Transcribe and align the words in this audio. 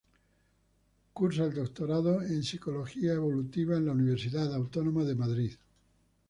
Cursa 1.13 1.45
el 1.45 1.53
doctorado 1.53 2.23
en 2.23 2.41
Psicología 2.43 3.13
Evolutiva 3.13 3.77
en 3.77 3.85
la 3.85 3.91
Universidad 3.91 4.51
Autónoma 4.51 5.03
de 5.03 5.13
Madrid. 5.13 5.51